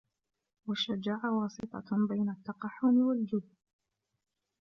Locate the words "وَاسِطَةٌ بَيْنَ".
1.39-2.29